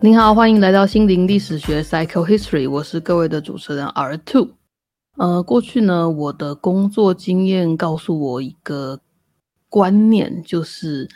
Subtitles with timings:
[0.00, 4.50] 您好，欢迎来到心灵历史学 （Psycho History），我是各位的主持人 R Two。
[5.16, 9.00] 呃，过去呢，我的工作经验告诉我一个
[9.68, 11.08] 观念，就是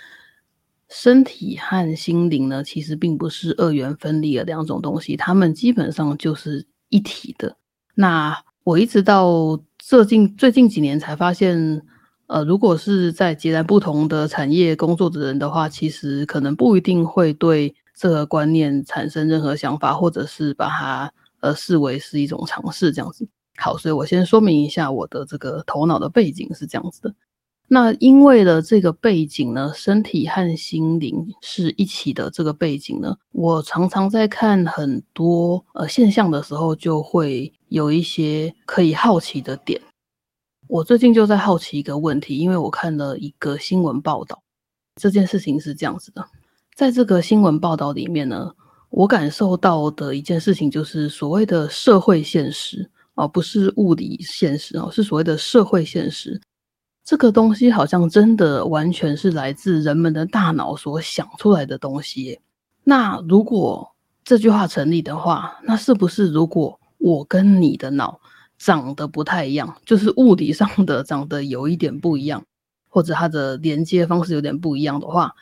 [0.89, 7.57] 身体和心灵呢，其实并不是二元分离的两种东西，它们基本上就是一体的。
[7.95, 11.83] 那我一直到最近最近几年才发现，
[12.31, 17.75] 呃，如果是在截然不同的产业工作的人的话，其实可能不一定会对。
[17.93, 23.29] 这个观念产生任何想法，或者是把它呃视为是一种尝试这样子。
[23.59, 27.14] 好，所以我先说明一下我的这个头脑的背景是这样子的。
[27.68, 39.78] 那因为的这个背景呢，身体和心灵是一起的这个背景呢，我常常在看很多呃现象的时候，就会有一些可以好奇的点。
[40.70, 44.41] 我最近就在好奇一个问题，因为我看了一个新闻报道，
[44.95, 46.25] 这件事情是这样子的。
[46.77, 48.53] 在这个新闻报道里面呢，
[48.89, 56.41] 我感受到的一件事情就是所谓的社会现实而不是物理现实哦，是所谓的社会现实。
[57.03, 62.39] 这个东西好像真的完全是来自人们的大脑所想出来的东西。
[62.84, 63.91] 那如果
[64.23, 68.21] 这句话成立的话，那是不是如果我跟你的脑
[68.61, 72.44] 长得不太一样，就是物理上的长得有一点不一样，
[72.91, 75.34] 或者它的连接方式有点不一样的话？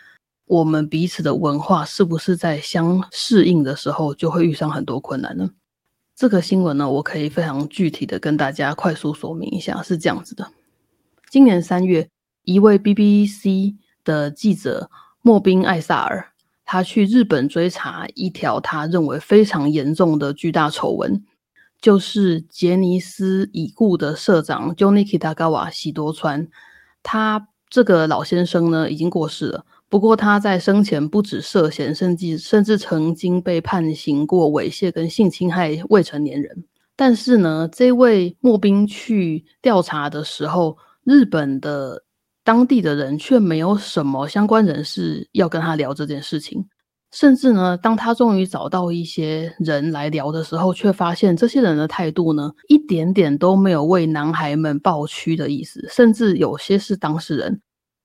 [0.46, 5.50] 我们彼此的文化是不是在相适应的时候就会遇上很多困难呢？
[6.14, 10.50] 这个新闻呢，我可以非常具体的跟大家快速说明一下，是这样子的：
[11.28, 12.08] 今年三月，
[12.44, 13.74] 一位 BBC
[14.04, 14.88] 的记者
[15.22, 16.32] 莫宾艾萨尔，
[16.64, 21.22] 他去日本追查一条他认为非常严重的巨大丑闻，
[21.80, 26.48] 就是杰尼斯已故的社长 Johnny Kitagawa 喜多川，
[27.02, 29.64] 他这个老先生呢已经过世了。
[29.88, 36.64] 不过他在生前不止涉嫌，甚至甚至曾经被判刑过猥亵跟性侵害未成年人。
[36.94, 42.02] 但是呢，这位莫兵去调查的时候，日本的
[42.42, 46.68] 当地的人却没有什么相关人士要跟他聊这件事情。
[47.10, 57.62] 甚至呢，当他终于找到一些人来聊的时候，却发现这些人的态度呢，一点点都没有为男孩们抱屈的意思，甚至有些是当事人。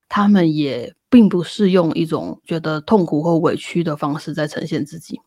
[0.08, 5.20] 他们也并不是用一种觉得痛苦或委屈的方式在呈现自己。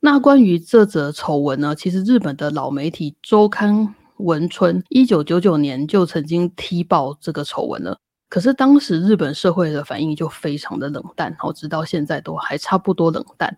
[0.00, 1.74] 那关于这则丑闻呢？
[1.74, 7.98] 其实日本的老媒体周刊文春一九九九年就曾经踢爆这个丑闻了。
[8.34, 13.56] 可是当时日本社会的反应就非常的冷淡，好，直到现在都还差不多冷淡。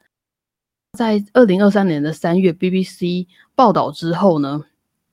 [0.93, 4.63] 在二零二三年的三月，BBC 报道之后呢？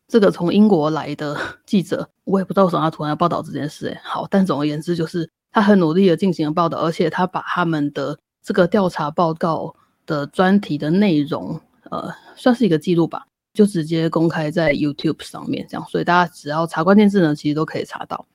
[0.06, 3.88] 这个从英国来的 记者，我也不知道为什么他突然要报道这件事。
[3.88, 9.74] 哎，好，但总而言之，就是他很努力的进行了报道，而且他把他们的这个调查报告
[10.06, 11.57] 的专题的内容，
[11.90, 18.25] 呃，算是一个记录吧，就直接公开在 YouTube 上面，这样，所以大家只要查关键字呢，其实都可以查到。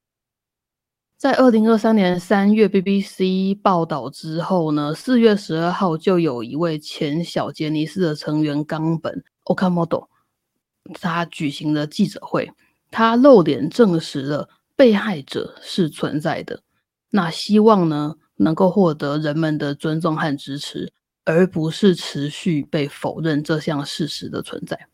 [1.18, 10.06] 在二零二三年三月 BBC 报道之后呢，四月十二号就有一位前小杰尼斯的成员冈本 Okamoto。
[11.00, 12.52] 他举行了记者会，
[12.92, 16.62] 他露脸证实了被害者是存在的。
[17.10, 20.92] 那希望呢能够获得人们的尊重和支持，
[21.24, 24.86] 而不是持续被否认这项事实的存在。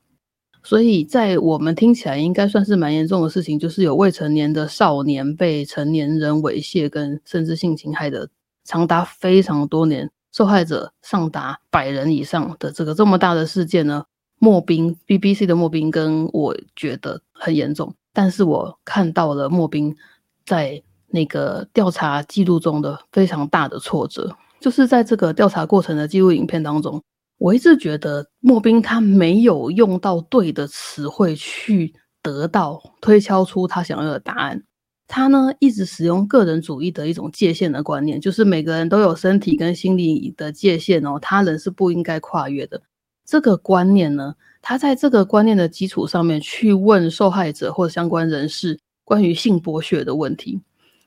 [0.65, 8.29] 所以在我们听起来应该算是蛮严重的事情，就是有未成年的少年被成年人猥亵跟甚至性侵害的
[8.65, 14.05] 长达非常多年，受害者上达百人以上的这个这么大的事件呢。
[14.41, 19.95] 莫兵 BBC 的莫兵跟我觉得很严重，但是我看到了莫兵
[20.45, 27.03] 在那个调查记录中的非常大的挫折，就是在这个调查过程的记录影片当中，
[27.39, 34.63] 我一直觉得莫兵他没有用到对的词汇去得到推敲出他想要的答案，
[35.07, 42.81] 他呢一直使用个人主义的一种界限的观念，就是每个人都有身体跟心理的界限哦，他人是不应该跨越的。
[43.27, 50.61] 这个观念呢，他在这个观念的基础上面去问受害者或相关人士关于性剥削的问题，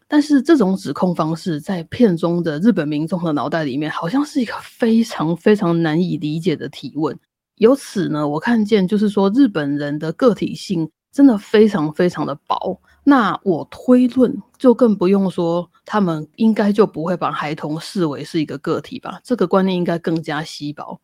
[0.08, 7.18] 但是这种指控方式在片中的日本民众的脑袋里面，好像是一个非常非常难以理解的提问。
[7.56, 12.80] 由此呢，我看见就是说日本人的个体性真的非常非常的薄。
[13.04, 19.20] 那我推论，就更不用说他们应该就不会把孩童视为是一个个体吧？
[19.24, 21.00] 这个观念应该更加稀薄。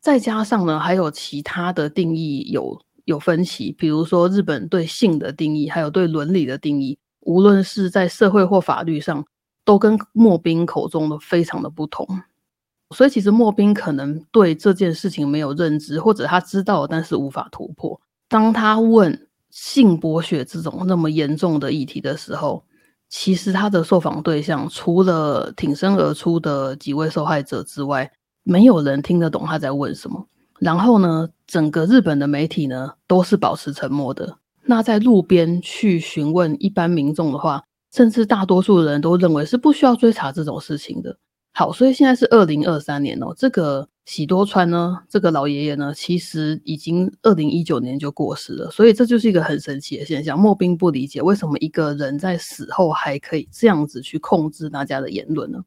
[0.00, 6.96] 再加上呢，还有其他的定义有有分歧，比如说日本对性的定义，还有对伦理的定义，
[7.28, 9.22] 无论是在社会或法律上，
[9.62, 12.06] 都跟莫宾口中的非常的不同。
[12.94, 18.00] 所以其实莫宾可能对这件事情没有认知，或者他知道但是无法突破。
[18.28, 22.64] 当他问性剥削这种那么严重的议题的时候，
[23.10, 28.10] 其实他的受访对象除了挺身而出的几位受害者之外，
[28.42, 30.26] 没有人听得懂他在问什么。
[30.58, 34.38] 然后呢，整个日本的媒体呢都是保持沉默的。
[34.70, 41.16] 那在路边去询问一般民众的话，甚至大多数人都认为是不需要追查这种事情的。
[41.54, 48.70] 好，所以现在是二零二三年哦，这个喜多川呢，这个老爷爷呢，其实已经二零一九年就过世了。
[48.70, 50.38] 所以这就是一个很神奇的现象。
[50.38, 55.64] 莫兵不理解为什么一个人在死后还可以这样子去控制大家的言论呢？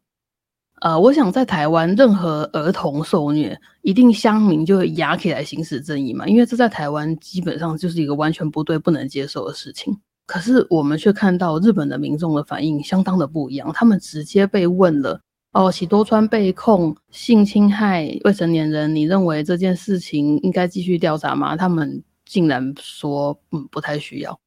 [0.81, 9.95] 呃，我想在台湾，任何儿童受虐，一定乡民就会压起来行使正义嘛，因为这在台湾基本上就是一个完全不对、不能接受的事情。
[10.25, 21.55] 可是我们却看到日本的民众的反应相当的不一样，他们直接被问了：哦，喜多川被控性侵害未成年人，你认为这件事情应该继续调查吗？
[21.55, 24.39] 他们竟然说，嗯，不太需要。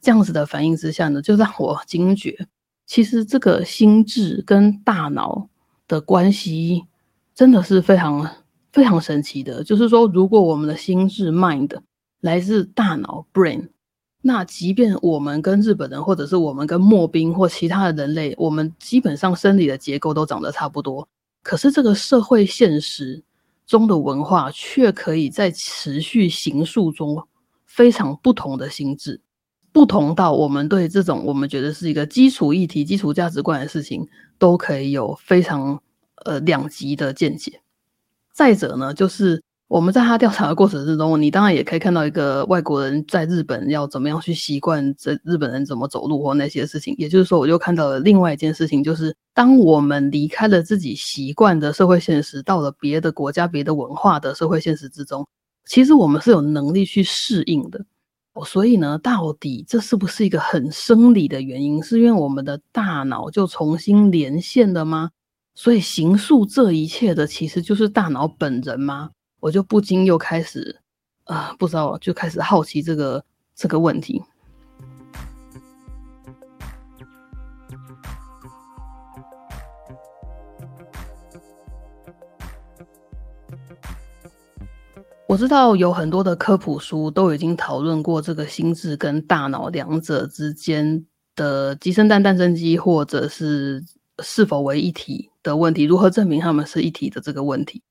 [0.00, 2.46] 这样子的反应之下呢，就让我惊觉，
[2.86, 5.48] 其实这个心智跟大脑。
[5.86, 6.84] 的关系
[7.34, 8.28] 真的是非常
[8.72, 9.62] 非常神奇的。
[9.64, 11.70] 就是说，如果我们的心智 （mind）
[12.20, 13.68] 来自大脑 （brain），
[14.22, 21.06] 那即便我们跟日本人，或者是我们跟莫兵或其他的人类，我们基本上生理的结构都长得差不多，
[21.42, 23.22] 可是这个社会现实
[23.66, 27.22] 中的文化却可以在持续形塑中
[27.66, 29.20] 非常不同的心智，
[29.74, 34.08] 不同到我们对这种我们觉得是一个基础议题、基础价值观的事情。
[34.36, 35.80] 都可以有非常
[36.24, 37.60] 呃两极的见解。
[38.32, 46.96] 再者呢，就是我们在他调查的过程之中，你当然也可以看到一个外国人在日本要怎么样去习惯这日本人怎么走路或那些事情。
[46.98, 55.24] 也就是说，我就看到了另外一件事情，就是当我们离开了自己习惯的社会现实，到了别的国家、别的文化的社会现实之中，
[55.64, 57.86] 其实我们是有能力去适应的。
[58.42, 61.82] 所以呢，到底这是不是一个很生理的原因？
[61.82, 65.10] 是因为我们的大脑就重新连线了吗？
[65.54, 69.10] 所以形塑这一切的其实就是大脑本人吗？
[69.38, 70.80] 我就不禁又开始，
[71.24, 74.22] 啊，不知道，就开始好奇这个这个问题。
[85.34, 91.04] 我知道有很多的科普书都已经讨论过这个心智跟大脑两者之间
[91.34, 93.82] 的鸡生蛋蛋生鸡，或者是
[94.22, 97.82] 是否为一体的问题，如何证明他们是一体的这个问题。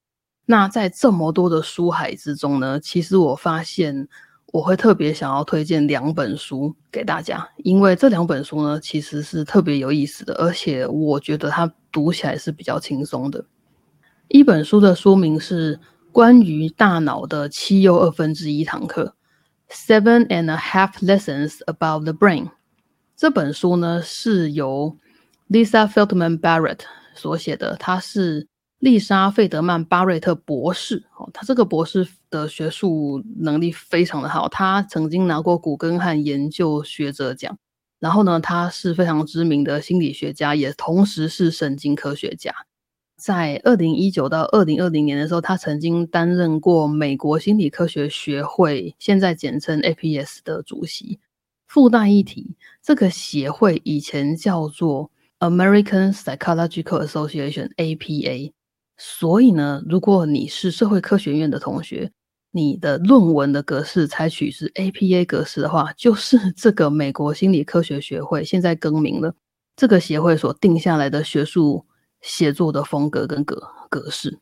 [0.45, 4.07] 那在这么多的书海之中呢，其实我发现
[4.53, 13.43] 我会特别想要推荐两本书给大家，因为这两本书呢其实是特别有意思的，而且我觉得它读起来是比较轻松的。
[14.29, 15.77] 一本书的书名是。
[16.13, 19.15] 关于大脑的七又二分之一堂课
[19.67, 22.51] ，Seven and a Half Lessons About the Brain。
[23.17, 24.95] 这本书呢是由
[25.49, 26.81] Lisa Feldman Barrett
[27.15, 31.03] 所写的，她是丽莎费德曼巴瑞特博士。
[31.17, 37.57] 哦，她这个博士的学术能力非常的好，她曾经拿过古根汉研究学者奖。
[37.99, 42.53] 然后呢，她是非常知名的心理学家，也同时是神经科学家。
[43.23, 51.21] 在二零一九到二零二零年的时候，他曾经担任过美国心理科学学会（现在简称 APS） 的主席。
[51.65, 58.51] 附带一提，这个协会以前叫做 American Psychological Association（APA）。
[58.97, 62.11] 所以呢，如果你是社会科学院的同学，
[62.51, 69.33] 你的论文的格式采取是 APA 格式的话，就是 这个美国心理科学学会现在更名了，
[69.77, 71.85] 这个协会所定下来的学术。
[72.23, 73.61] 写作的风格跟格
[73.91, 74.39] 格式。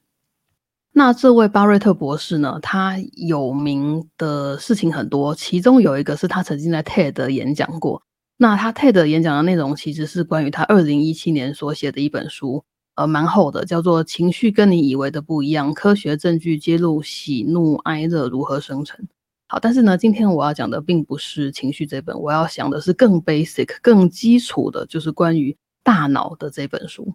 [0.93, 2.59] 那这位巴瑞特博士呢？
[2.61, 8.03] 他有名的事情很多，其中有一个是他曾经在 TED 演讲过。
[8.38, 12.63] 那他 TED 演讲的内容其实是关于他二零一七年所写的一本书，
[12.95, 19.00] 呃，蛮厚的，叫做《情绪跟你以为的不一样：科学证据揭露喜怒哀乐如何生成》。
[19.47, 27.13] 好，但是呢，今天我要讲的并不是情绪这本，我要讲的是更 basic、更基础的，就是关于大脑的这本书。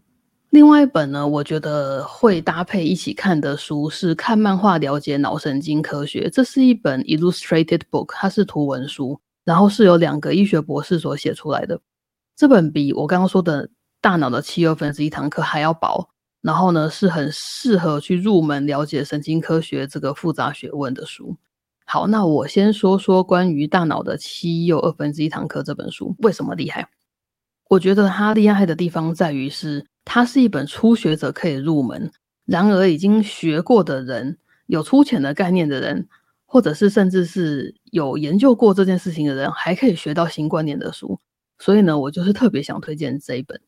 [0.50, 6.30] 另外一本呢，我觉得会搭配一起看的书是看漫画了解脑神经科学。
[6.30, 11.78] 这是一本 illustrated book，它是图文书，然后是由两个医学博士所写出来的。
[12.36, 13.68] 这本比我刚刚说的
[14.00, 16.08] 大脑的七二分之一堂课还要薄，
[16.40, 21.36] 然后呢是很适合去入门了解神经科学这个复杂学问的书。
[21.84, 26.88] 好，那我先说说关于大脑的七又二分之一堂课这本书为什么厉害。
[27.68, 32.10] 我觉得它厉害的地方在于是，它是一本初学者可以入门，
[32.44, 36.08] 然而已经学过的人，有粗浅的概念的人，
[36.46, 41.18] 或者是甚至是有研究过这件事情的人，还可以学到新观念的书。
[41.58, 43.60] 所以呢，我就是特别想推荐这一本。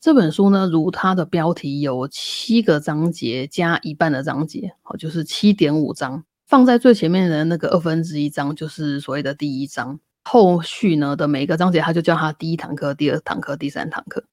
[0.00, 6.24] 这本书呢，如它的标题有七个章节加一半的章节，好，就是七点五章。
[6.46, 9.98] 放在最前面的那个二分之一章，就是所谓的第一章。
[10.34, 14.24] 后续呢的每一个章节，他就叫他第一堂课、第二堂课、第三堂课。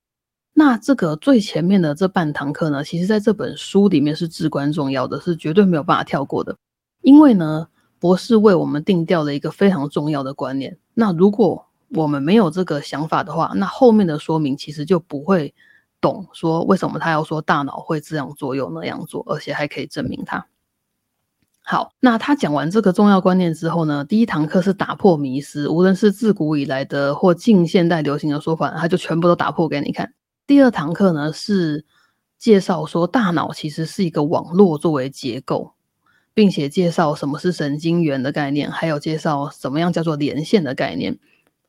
[0.51, 6.57] 那这个最前面的这半堂课呢，其实在这本书里面是至关重要的，是绝对没有办法跳过的。
[7.03, 7.67] 因为呢，
[7.99, 10.75] 博士为我们定调了一个非常重要的观念。
[10.95, 15.53] 那如果我们没有这个想法的话，那后面的说明其实就不会
[16.01, 20.47] 懂，说为什么他要说大脑会这样做又那样做，而且还可以证明它。
[21.71, 30.11] 好，那他讲完这个重要观念之后呢，第一堂课是打破迷思，无论是自古以来的或近现代流行的说法，他就全部都打破给你看。
[30.45, 31.85] 第二堂课呢是
[32.37, 35.71] 介绍说大脑其实是一个网络作为结构，
[36.33, 41.17] 并且介绍什么是神经元的概念，还有介绍什么样叫做连线的概念。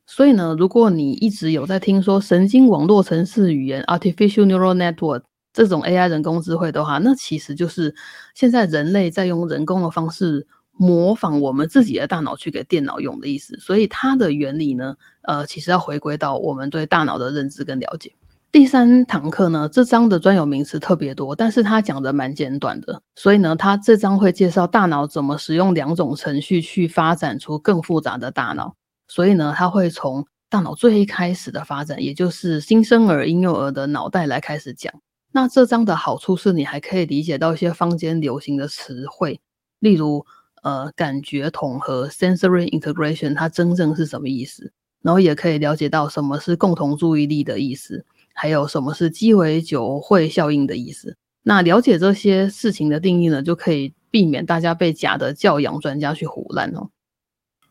[0.05, 5.21] 所以呢，如果你一直有在听说神经网络程式语言 （artificial neural network）。
[5.53, 7.93] 这种 AI 人工智慧的话，那其实就是
[8.33, 13.55] 现在人类在用人工的方式模仿我们自己的大脑去给电脑用的意思。
[13.59, 18.11] 所以它的原理呢，呃，其实要回归到我们对大脑的认知跟了解。
[18.51, 23.01] 第三堂课呢，这章的专有名词特别多，但是它讲的蛮简短的。
[23.15, 28.75] 所以呢，它这章会介绍大脑怎么使用两种程序去发展出更复杂的大脑。
[29.07, 34.93] 所以呢，它会从大脑最一开始的发展，也就是新生儿、婴幼儿的脑袋来开始讲。
[35.35, 39.41] 那这章的好处是你还可以理解到一些坊间流行的词汇，
[39.79, 40.23] 例如
[40.61, 44.71] 呃感觉统合 （sensory integration） 它真正是什么意思，
[45.01, 51.17] 然后也可以了解到什么是共同注意力的意思，还有什么是鸡尾酒会效应的意思。
[51.41, 56.91] 那了解这些事情的定义呢，就可以避免大家被假的教养专家去胡乱哦。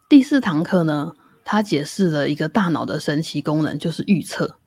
[0.08, 1.12] 第四堂课呢，
[1.44, 4.58] 它解释了一个大脑的神奇功能，就是预测。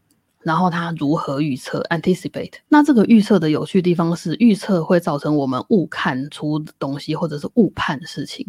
[0.46, 2.54] 然后它如何预测 （anticipate）？
[2.70, 8.46] 那这个预测的有趣地方是，预测会造成我们误看出东西，或者是误判事情，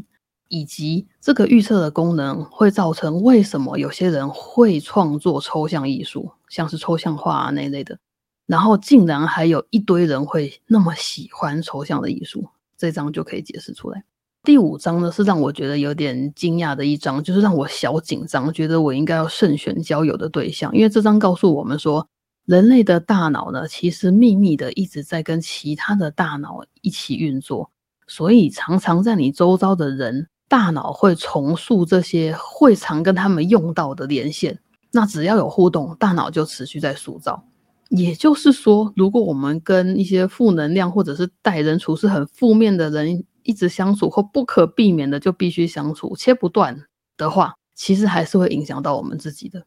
[0.48, 7.98] 以及这个预测的功能会造成为什么有些人会创作抽象艺术，像是抽象画啊那类的，
[8.44, 14.04] 然后竟然还有一堆人会那么喜欢抽象的艺术，这张就可以解释出来。
[14.46, 22.06] 第五章呢，是让我觉得有点惊讶的一章，就是让我小紧张，觉得我应该要慎选交友的对象，因为这章告诉我们说，
[22.44, 27.68] 人类的大脑呢，其实秘密的一直在跟其他的大脑一起运作，
[28.06, 34.56] 所以常常在你周遭的人，大脑会重塑这些会常跟他们用到的连线，
[34.92, 37.42] 那只要有互动，大脑就持续在塑造。
[37.88, 46.84] 也就是说，如果我们跟一些负能量或者是待人处事很负面的人，一直相处或不可避免的就必须相处，切不断
[47.16, 49.64] 的话，其实还是会影响到我们自己的。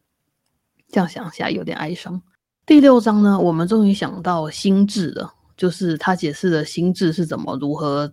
[0.88, 2.20] 这样想起来有点哀伤。
[2.66, 8.12] 第六章呢，我们终于想到心智了，就是他解释的心智是怎么如何，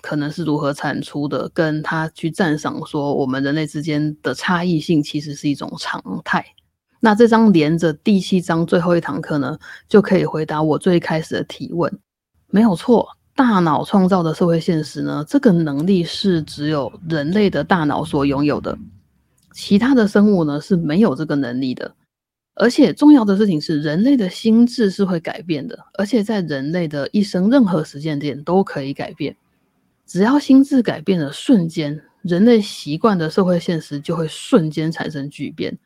[0.00, 6.44] 可能是如何产出的，跟他去赞赏说我们人类之间的差异性其实是一种常态。
[7.00, 12.00] 那这章连着第七章最后一堂课呢，就可以回答我最开始的提问，
[12.48, 13.08] 没有错。
[13.34, 15.24] 大脑创造的社会现实呢？
[15.26, 18.78] 这个能力是只有人类的大脑所拥有的，
[19.52, 21.94] 其他的生物呢是没有这个能力的。
[22.54, 29.34] 而且重要的事情是，人类的心智是会改变的，而且在人类的一生任何时间点都可以改变。
[30.06, 35.78] 只要心智改变的瞬间，人类习惯的社会现实就会瞬间产生巨变。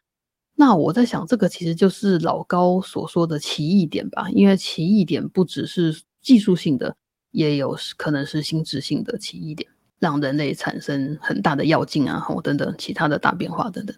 [0.56, 4.28] 那我在想，这个其实就是老高所说的奇异点吧？
[4.30, 6.96] 因为奇异点不只是技术性的。
[7.36, 13.94] 也有可能是心智性的奇异点，让人类产生很大的药劲啊，或等等其他的大变化等等。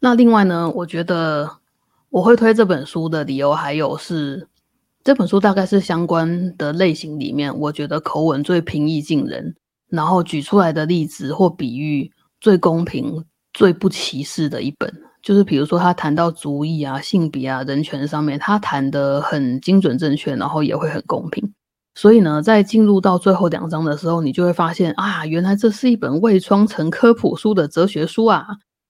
[0.00, 1.50] 那另外呢，我觉得
[2.10, 4.46] 我会推这本书的理由，还有是
[5.02, 9.56] 这本书大概是相关的类型里面，我觉得口吻最平易近人，
[9.88, 14.92] 然后举出来的例子或比喻最公平、最不歧视的一本。
[15.22, 21.54] 就是比如说他谈到族裔啊、性别啊、人权上面，他谈的很精准正确，然后也会很公平。
[21.94, 28.46] 所以呢，在进入到最后两章的时候，你就会发现啊，原来这是一本未装成科普书的哲学书啊。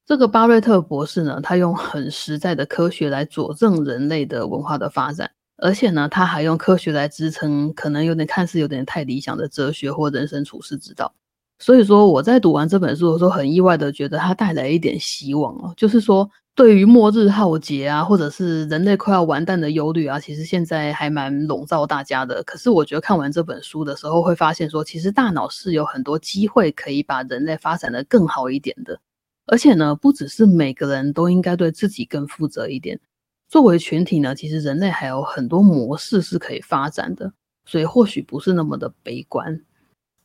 [0.07, 11.13] 这个巴瑞特博士呢，他用很实在的科学来佐证人类的文化的发展，而且呢，他还用科学来支撑可能有点看似有点太理想的哲学或人生处世之道。
[11.59, 22.43] 所以说，我在读完这本书的时候，很意外的觉得它带来一点希望哦，就是说对于末日浩劫啊，或者是人类快要完蛋的忧虑啊，其实现在还蛮笼罩大家的。
[22.43, 29.01] 可是我觉得看完这本书的时候，会发现说，其实大脑是有很多机会可以把人类发展的更好一点的。
[29.47, 33.01] 而且呢，不只是每个人都应该对自己更负责一点。
[33.49, 37.33] 作为群体呢，其实人类还有很多模式是可以发展的，
[37.65, 39.59] 所以或许不是那么的悲观。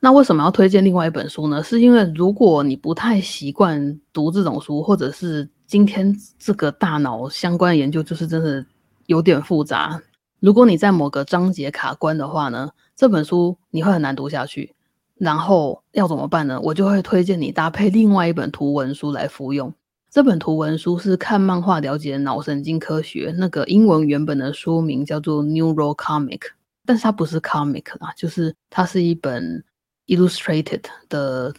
[0.02, 1.64] 那为什么要推荐另外一本书呢？
[1.64, 8.66] 是因为如果你不太习惯读这种书，或者是今天这个大脑相关的研究就是真的
[9.06, 10.02] 有点复杂，
[10.40, 14.74] 如果你在某个章节卡关的话呢，这本书你会很难读下去。
[15.18, 16.62] 然后要怎么办呢？
[16.62, 19.74] 我就会推荐你搭配另外一本图文书来服用。
[20.10, 26.42] 这本图文书是看漫画了解脑神经科学，那个英文原本的书名叫做 Neural Comic，
[26.86, 29.66] 但是它不是 comic 啊，就是它是一本
[30.06, 31.54] illustrated 的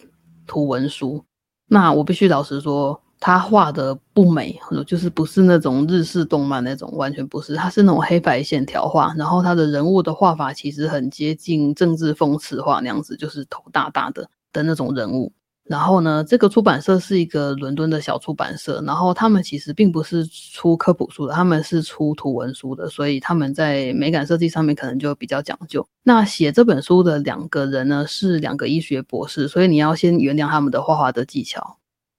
[0.46, 1.24] 图文书。
[1.66, 15.32] 那我必须老实说，他画的不美，就是不是那种日式动漫那种，完全不是，他是那种黑白线条画，然后他的人物的画法其实很接近政治讽刺画那样子，就是头大大的的那种人物。
[15.64, 25.86] 然后呢，这个出版社是一个伦敦的小出版社，然后他们其实并不是出科普书的，他们是出图文书的，所以他们在美感设计上面可能就比较讲究。
[26.02, 31.76] 那写这本书的两个人呢，是两个医学博士，所以你要先原谅他们的画画的技巧。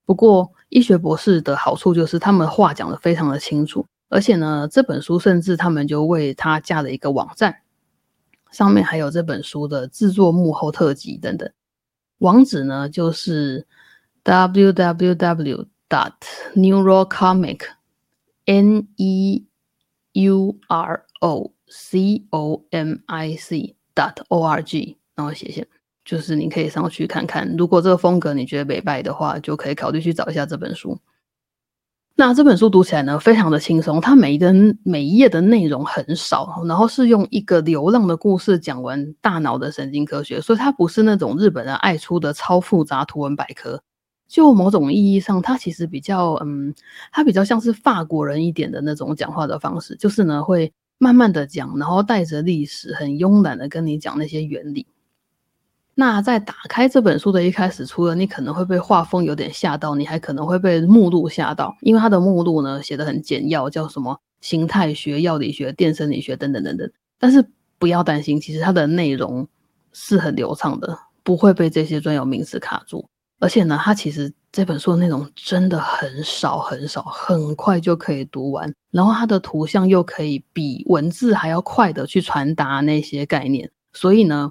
[0.10, 7.56] 不过，医学博士的好处就是他们话讲的非常的清楚，而且呢，这本书甚至他们就为他架了一个网站，
[8.50, 11.48] 上面还有这本书的制作幕后特辑等等。
[12.18, 13.68] 网址呢，就是
[14.24, 15.68] www.
[15.88, 16.14] dot
[16.56, 17.62] neurocomic
[18.46, 19.46] n e
[20.14, 25.68] u r o c o m i c dot o r g，然后写写，
[26.10, 27.56] 就是你可以上去看看。
[27.56, 30.98] 如果这个风格你觉得美败的话，就可以考虑去找一下这本书。
[32.16, 34.52] 那这本书读起来呢，非常的轻松，它每一的
[34.84, 43.80] 每一页的内容很少，然后是用一个流浪的故事讲完大脑的神经科学，所以它不是那种日本人爱出的超复杂图文百科。
[44.28, 46.74] 就某种意义上，它其实比较嗯，
[47.12, 54.88] 它比较像是法国人一点的那种讲话的方式，就是呢会慢慢的讲，然后带着历史，很慵懒的跟你讲那些原理。
[56.00, 66.90] 那在打开这本书的一开始，除了你可能会被画风有点吓到，你还可能会被目录吓到，因为它的目录呢写的很简要，叫什么形态学、药理学、电生理学等等等等。
[67.20, 67.46] 但是
[67.78, 69.46] 不要担心，其实它的内容
[69.92, 73.06] 是很流畅的，不会被这些专有名词卡住。
[73.42, 78.74] 而且呢，它其实这本书的内容真的很少很少，很快就可以读完。
[78.92, 84.50] 然后它的图像又可以比文字还要快的去传达那些概念，所以呢。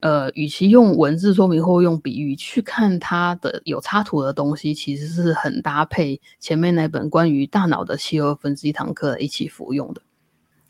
[0.00, 10.00] 呃，与其用文字说明或用比喻去看它的有插图的东西，其实是很搭配前面那本关于大脑的七二分之一堂课一起服用的。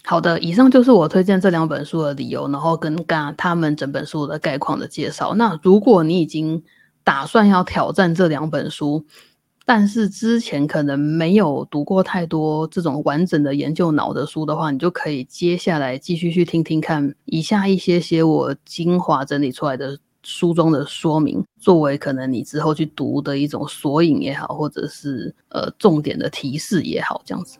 [0.04, 5.34] 好的，以上就是我推荐这两本书的理由，然后跟刚他们整本书的概况的介绍。
[5.34, 6.62] 那如果你已经
[7.04, 9.04] 打算要挑战这两本书，
[9.70, 27.58] 但是之前可能没有读过太多这种完整的研究脑的书的话，你就可以接下来继续去听听看以下一些些我精华整理出来的书中的说明，作为可能你之后去读的一种索引也好，或者是呃重点的提示也好，这样子。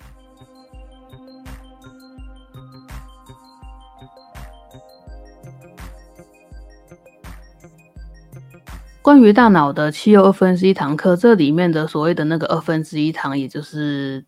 [9.08, 14.26] 关于大脑的七又二分之一堂课，这里面的所谓的那个二分之一堂，也就是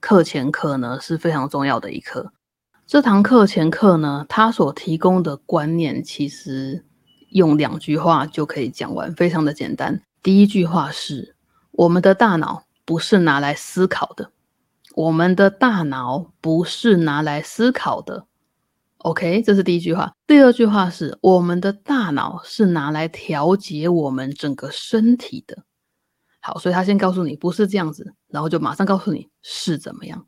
[0.00, 2.30] 课前课呢，是非常重要的一课。
[2.86, 6.84] 这堂课前课呢，它所提供的观念，其实
[7.30, 10.02] 用两句话就可以讲完，非常的简单。
[10.22, 11.34] 第一句话是：
[11.70, 14.30] 我们的大脑不是拿来思考的，
[14.94, 18.26] 我们的大脑不是拿来思考的。
[18.98, 20.12] OK，这是第一句话。
[20.26, 25.56] 第二句话是，我们的大脑是拿来调节我们整个身体的。
[26.40, 30.26] 好，所以他先告诉你不是这样子，然后就马上告诉你是怎么样。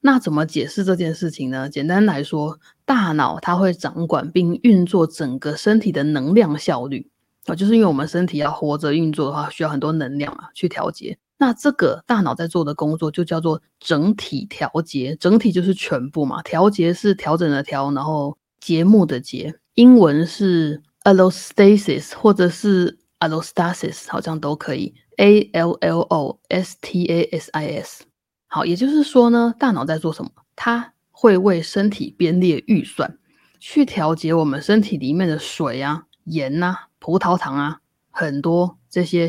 [0.00, 1.68] 那怎么解释这件事情呢？
[1.70, 7.08] 简单来说，大脑它会掌管并运作整个身体的能量效率
[7.46, 11.16] 啊，就是因为我们身体要活着运作的话，需要很多能量啊去调节。
[11.42, 16.40] 那这个大脑在做的工作就叫做整体调节，整体就是全部嘛。
[16.42, 24.94] 调节是调整的调，然后节目的节，英文是 allostasis 或者是 allostasis，好像都可以。
[25.16, 28.04] A L L O S T A S I S。
[28.46, 30.30] 好，也就是说呢，大脑在做什么？
[30.54, 33.18] 它会为身体编列预算，
[33.58, 37.80] 去调节我们身体里面的水啊、盐啊、葡萄糖啊，
[38.12, 39.28] 很多这些。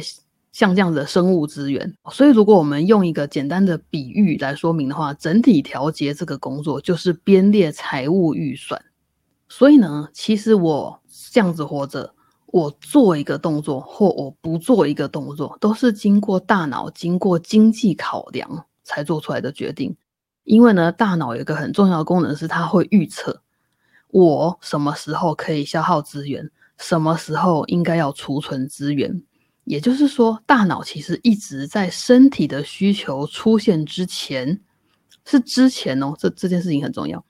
[0.53, 1.93] 像这样子的生物资源。
[2.11, 8.81] 所以，如果我们用一个简单的比喻来说明的话，整体调节这个工作就是编列财务预算。
[9.49, 12.13] 所以呢，其实我这样子活着，
[12.45, 19.95] 我做一个动作或我不做一个动作，都是经过大脑、经过经济考量才做出来的决定。
[20.43, 23.41] 因为呢，大脑有一个很重要的功能是，它会预测
[24.09, 29.23] 我什么时候可以消耗资源，什么时候应该要储存资源。
[29.65, 34.61] 也就是说，大脑其实一直在身体的需求出现之前，
[35.25, 37.25] 是之前哦，这这件事情很重要。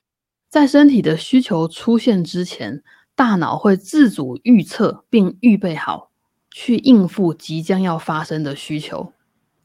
[0.48, 2.82] 在身体的需求出现之前，
[3.14, 6.10] 大脑会自主预测并预备好
[6.50, 9.12] 去应付即将要发生的需求。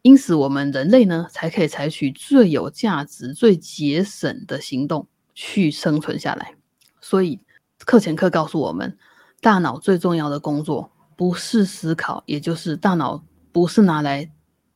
[0.01, 6.53] 因此，我们人类呢，才可以采取最有价值、最节省的行动去生存下来。
[7.01, 7.39] 所以，
[7.79, 8.97] 课前课告诉我们，
[9.41, 14.32] 大脑最重要的工作不是思考，也就是大脑不是拿来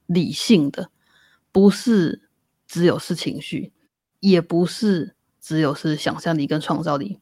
[0.07, 0.89] 理性的，
[1.53, 2.23] 不是
[2.67, 3.71] 只有是情绪，
[4.19, 7.21] 也不是只有是想象力跟创造力。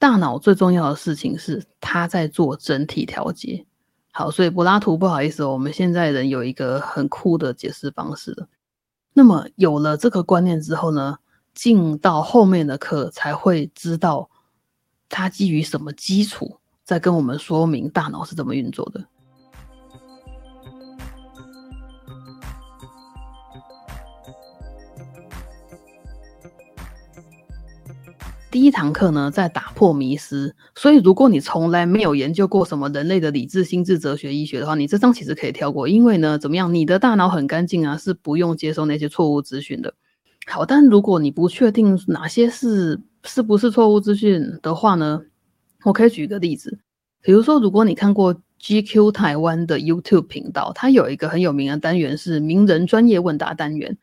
[0.00, 3.64] 大脑最重要的事情是，它在做整体调节。
[4.10, 8.48] 好，所以柏拉图不好意思哦，我们现在人有一个很酷的解释方式。
[9.12, 11.18] 那么有了这个观念之后呢，
[11.54, 14.28] 进到后面的课才会知道，
[15.08, 16.59] 它基于什么基础，
[16.90, 19.00] 在跟我们说明大脑是怎么运作的。
[28.50, 30.52] 第一堂课呢，在打破迷思。
[30.74, 35.86] 所以，如果你从来没有研究过什么人类的理智、心智、哲学、医学的话，你这章其实可以跳过。
[35.86, 39.94] 因为呢，怎么样，你的大脑很干净啊，是不用接收那些错误资讯的。
[40.48, 45.22] 好，但如果你不确定哪些是是不是错误资讯的话呢，
[45.84, 46.78] 我可以举个例子。
[47.22, 53.98] 比如说，如果你看过 GQ 台湾的 YouTube 频道，它有一个很有名的单元是名人专业问答单元。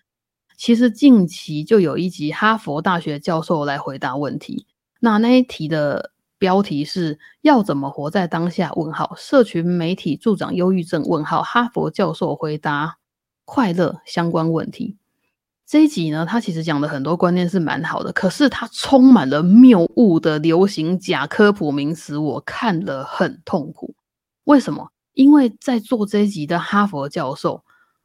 [0.55, 4.65] 其实近期就有一集哈佛大学教授来回答问题，
[4.99, 8.71] 那那一题的标题是要怎么活在当下？
[8.75, 11.03] 问号，社群媒体助长忧郁症？
[11.07, 12.97] 问号，哈佛教授回答
[13.45, 14.97] 快乐相关问题。
[15.67, 23.93] 这一集呢，他其实讲的很多观念是蛮好的，可是它充满了谬误的流行假科普名词，我看了很痛苦。
[24.45, 24.89] 为什么？
[25.13, 27.61] 因为在做这一集的哈佛教授。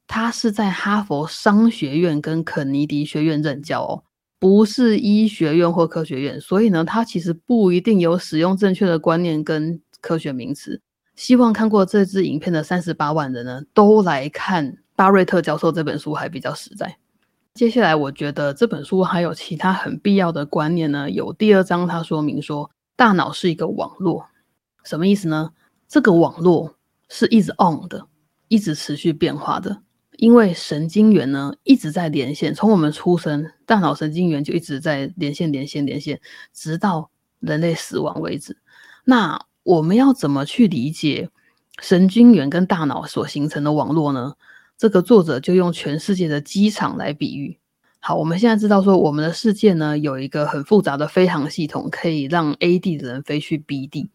[0.08, 4.02] 他是在哈佛商学院跟肯尼迪学院任教哦，
[4.38, 10.78] 不是医学院或科学院，所以呢，他其实不一定有使用正确的观念跟科学名词。
[11.14, 16.94] 希望看过这支影片的三十八万人呢，都来看巴瑞特教授这本书还比较实在。
[17.54, 21.10] 接下来，我觉得这本书还有其他很必要的观念呢。
[21.10, 24.26] 有第二章，它说明说，大脑是一个网络，
[24.84, 25.50] 什么意思呢？
[25.86, 26.74] 这个网络
[27.10, 28.06] 是一直 on 的，
[28.48, 29.82] 一直持续变化的。
[30.16, 36.18] 因为神经元呢一直在连线，从我们出生，大脑神经元就一直在连线、连线、连线，
[36.54, 38.56] 直到人类死亡为止。
[39.04, 41.28] 那我们要怎么去理解
[41.80, 44.36] 神经元跟大脑所形成的网络呢？
[44.76, 47.58] 这个作者就用全世界的机场来比喻。
[48.00, 54.10] 好，我们现在知道说，我们的世界呢有一个很复杂的飞航系统，可以让 A 地的人飞去 B 地。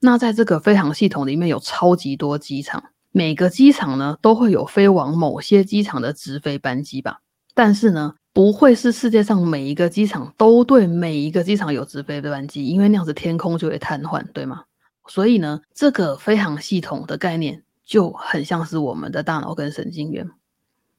[0.00, 2.82] 那在这个飞航系统里面有超级多机场。
[3.12, 7.20] 每个机场呢都会有飞往某些机场的直飞班机吧，
[7.54, 14.64] 但是呢不会是世界上每一个机场都对每一个机场有直飞的班机，因为那样子天空就会瘫痪，对吗？
[15.08, 20.28] 所以呢，这个飞行系统的概念就很像是我们的大脑跟神经元。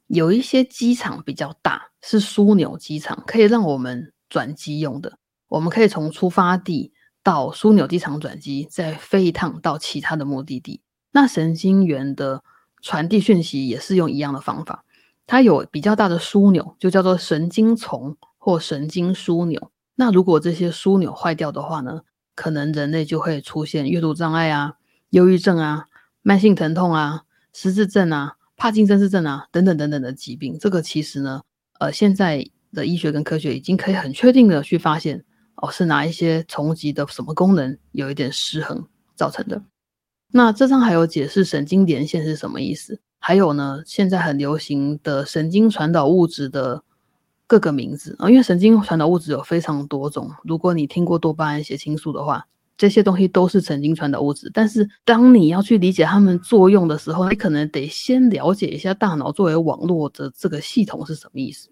[0.07, 5.19] 有一些机场比较大，是枢纽机场，可以让我们转机用的。
[5.49, 10.81] 我们可以从出发地到枢纽机场转机，再飞一趟到其他的目的地。
[11.11, 12.41] 那神经元的
[12.81, 14.85] 传递讯息也是用一样的方法，
[15.25, 19.71] 它有比较大的枢纽，就叫做神经丛或神经枢纽。
[19.95, 22.01] 那如果这些枢纽坏掉的话呢，
[22.33, 24.75] 可能人类就会出现阅读障碍啊、
[25.09, 25.86] 忧郁症啊、
[26.27, 30.57] 慢性疼痛啊、失智症啊、帕金森氏症啊等等等等的疾病。
[30.59, 31.41] 这个其实呢，
[31.79, 35.23] 呃，现在的医学跟科学已经可以很确定的去发现，
[35.55, 38.85] 哦，是哪一些重疾的什么功能有一点失衡
[39.15, 39.63] 造成的。
[40.29, 42.99] 那这张还有解释神经连线是什么意思？
[43.19, 46.83] 还有呢，现在很流行的神经传导物质的
[47.47, 50.29] 各个名字啊，因为神经传导物质有非常多种。
[50.43, 54.49] 如果你听过多巴胺、血清素的话，这些东西都是神经传导物质。
[54.53, 61.69] 但是当你要去理解它们作用的时候，你可能得先了解一下大脑作为网络的这个系统是什么意思。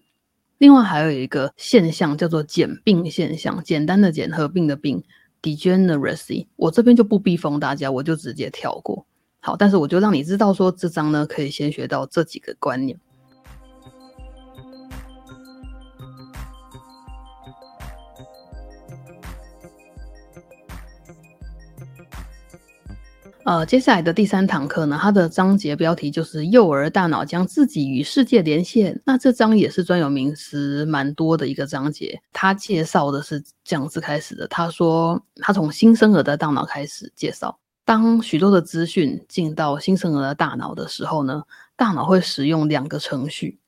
[0.57, 5.03] 另外还有一个现象叫做简并现象，简单的简合并的并。
[5.41, 9.05] Degeneracy，我这边就不逼疯大家，我就直接跳过。
[9.41, 12.99] 好，但是我就让你知道说这章呢可以先学到这几个观念。
[23.45, 28.99] 呃，接下来的第三堂课呢，它的章节标题就是“幼儿大脑将自己与世界连线”。
[29.05, 32.19] 那这章也是专有名词蛮多的一个章节。
[32.33, 37.55] 他介绍的是这样子开始的，他说他从新生儿的大脑开始介绍。
[37.85, 41.43] 当许多的资讯进到新生儿的大脑的时候呢，
[41.75, 43.59] 大脑会使用两个程序，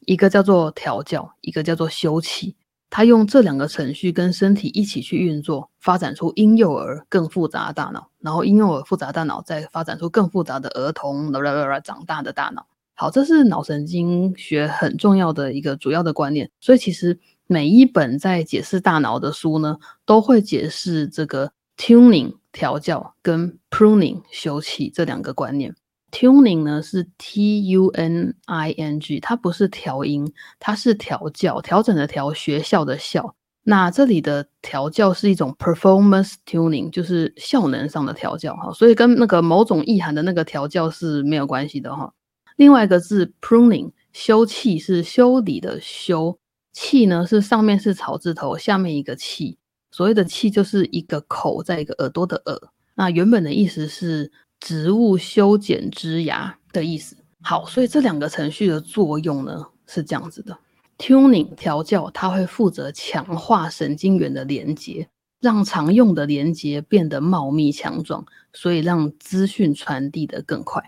[0.00, 2.52] 一个叫做调教，一个叫做休憩。
[2.96, 12.64] 他用这两个程序跟身体一起去运作，发展出婴幼儿更复杂的大脑，然后婴幼儿复杂大脑再发展出更复杂的儿童啦啦啦啦长大的大脑。
[12.94, 16.48] 好，这是脑神经学很重要的一个主要的观念。
[16.60, 19.76] 所以其实每一本在解释大脑的书呢，
[20.06, 25.74] 都会解释这个 tuning 调教跟 pruning 休憩这两个观念。
[26.14, 33.34] Tuning 呢是 T U N I N G，它不是调音，它是调教、调整的调、学校的校。
[33.64, 42.12] 那这里的调教是一种 performance tuning，就是效能上的调教哈，所以跟那个某种意涵的那个调教是没有关系的哈。
[42.54, 46.38] 另外一个字 pruning，修气是修理的修，
[46.72, 49.58] 气呢是上面是草字头，下面一个气，
[49.90, 52.56] 所谓的气就是一个口在一个耳朵的耳。
[52.94, 54.30] 那原本的意思是。
[54.64, 57.14] 植物修剪枝芽的意思。
[57.42, 60.56] 好，所以这两个程序的作用呢是这样子的
[60.96, 65.06] ：tuning 调教，它会负责强化神经元的连接，
[65.38, 68.24] 让常用的连接变得茂密强壮，
[68.54, 70.82] 所以让资讯传递的更快。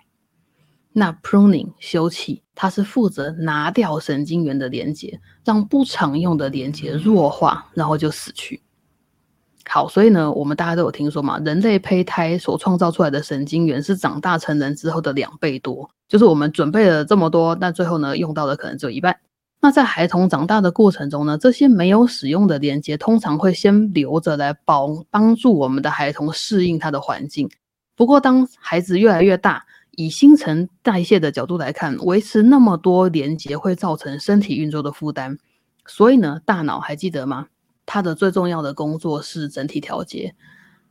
[0.94, 8.62] 那 pruning 修葺，它是负责拿掉神经元的连接，让不常用的连接弱化，然后就死去。
[9.68, 19.16] 好，所以呢，我们大家都有听说嘛，人类胚胎所创造出来的神经元是长大成人之后的两倍多，就是我们准备了这么多，但最后呢，用到的可能只有一半。
[19.60, 27.50] 那在孩童长大的过程中呢，这些没有使用的连接通常会先留着来帮帮助我们的孩童适应他的环境。
[27.96, 35.36] 不过，当孩子越来越大，以新陈代谢的角度来看，维持那么多连接会造成身体运作的负担。
[35.86, 37.46] 所以呢，大脑还记得吗？
[37.86, 40.34] 它的最重要的工作是整体调节，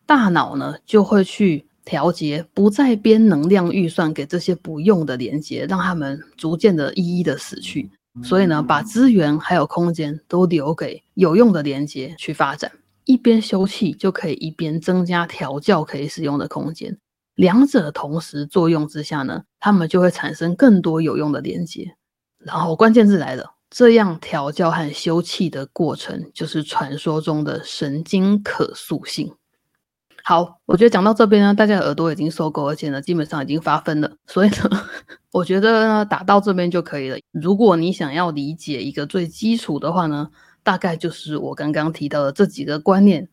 [0.06, 7.92] 大脑呢就会去调节，不再编能量预算给这些不用的连接，让他们逐渐的一一的死去。
[8.24, 12.72] 所以呢，把资源还有空间都留给有用的连接去发展，
[13.04, 16.98] 一边休憩就可以一边增加调教可以使用的空间，
[17.36, 21.94] 两者同时作用之下呢，他们就会产生更多有用的连接。
[22.40, 23.55] 然后关键字来了。
[23.76, 29.34] 这样调教和休憩的过程，就是传说中的神经可塑性。
[30.24, 34.10] 好，我觉得讲到这边呢，大家耳朵已经受够，而且呢，基本上已经发分了。
[34.28, 34.56] 所以呢，
[35.34, 37.18] 我觉得呢，打到这边就可以了。
[37.34, 40.30] 如果你想要理解一个最基础的话呢，
[40.64, 43.28] 大概就是我刚刚提到的这几个观念，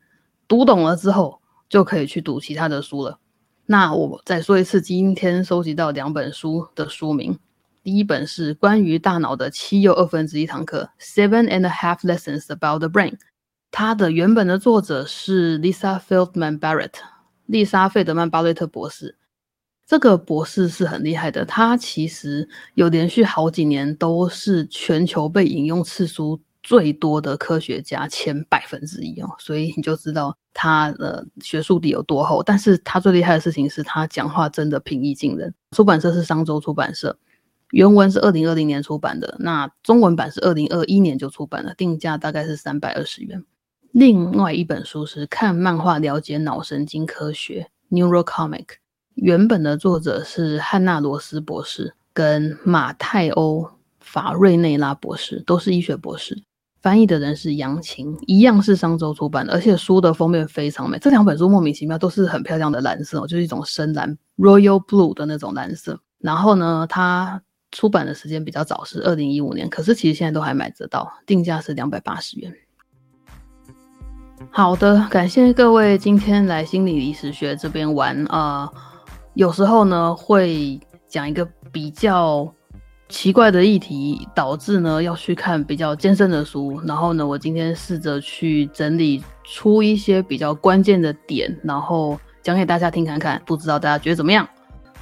[0.48, 3.20] 读懂了之后，就可以去读其他的书了。
[3.66, 7.38] 那我再说一次，今天收集到两本书的书名。
[7.82, 13.18] 第一本是关于大脑的七又二分之一堂课，Seven and a Half Lessons About the Brain。
[13.72, 16.92] 它的原本的作者是 Lisa Feldman Barrett，
[17.46, 19.16] 丽莎费德曼巴瑞特博士。
[19.84, 32.44] 这个博士是很厉害的，他其实有连续好几年都是全球被引用次数最多的科学家前百分之一哦，所以你就知道他的学术底有多厚。
[32.44, 35.52] 但是他最厉害的事情是他讲话真的平易近人。
[35.72, 37.18] 出版社是商周出版社。
[37.72, 43.42] 原文是二零二零年出版的，那中文版是二零二一年就出版了，定价大概是三百二十元。
[43.92, 48.66] 另外一本书是看漫画了解脑神经科学 （Neurocomic），
[49.14, 56.42] 原本的作者是汉娜罗斯博士跟马泰欧法瑞内拉博士，都是医学博士。
[56.82, 60.98] 翻译的人是杨晴，一样是商周出版的，而且书的封面非常美。
[60.98, 66.00] 这两本书莫名其妙都是很漂亮的蓝色，就是一种深蓝 （Royal Blue） 的那种蓝色。
[66.18, 67.40] 然后呢，它
[67.72, 72.52] 出版的时间比较早，是二零一五年，可是其实现在都还买得到，定价是两百八十元。
[74.50, 78.70] 好的，感谢各位今天来心理历史学这边玩啊。
[79.34, 82.52] 有时候呢会讲一个比较
[83.08, 86.80] 奇怪的议题，导致呢要去看比较艰深的书。
[86.84, 94.46] 然后呢，我今天试着去整理出一些比较关键的点，然后讲给大家听看看，不知道大家觉得怎么样？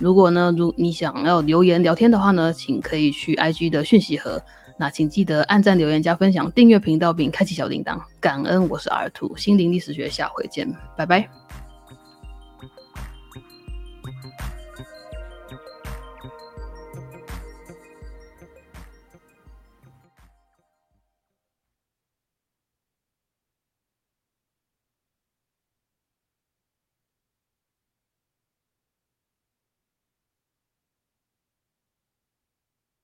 [0.00, 4.42] 如果呢，如你想要留言聊天的话呢，请可以去 IG 的讯息盒。
[4.78, 8.00] 那请记得按赞、留言、加分享、订阅频道并开启小铃铛。
[8.18, 11.39] 感恩，我是 R Two 心灵历史学，下回见，拜拜。